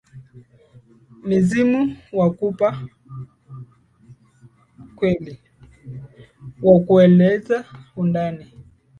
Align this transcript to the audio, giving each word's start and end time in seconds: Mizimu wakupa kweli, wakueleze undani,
Mizimu 1.27 1.97
wakupa 2.13 2.87
kweli, 4.95 5.39
wakueleze 6.63 7.63
undani, 7.95 8.45